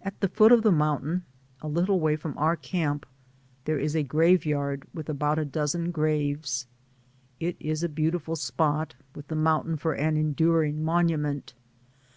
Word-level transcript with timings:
At 0.00 0.20
the 0.20 0.28
foot 0.28 0.52
of 0.52 0.62
the 0.62 0.70
mountain, 0.70 1.24
a 1.60 1.66
little 1.66 1.98
way 1.98 2.14
from 2.14 2.38
our 2.38 2.54
camp, 2.54 3.04
there 3.64 3.76
is 3.76 3.96
a 3.96 4.04
graveyard 4.04 4.84
with 4.94 5.08
about 5.08 5.36
a 5.36 5.44
dozen 5.44 5.90
graves. 5.90 6.68
It 7.40 7.56
is 7.58 7.82
a 7.82 7.88
beautiful 7.88 8.36
spot, 8.36 8.94
with 9.16 9.26
the 9.26 9.34
mountain 9.34 9.76
for 9.76 9.94
an 9.94 10.16
enduring 10.16 10.82
monu 10.84 11.18
ment. 11.18 11.54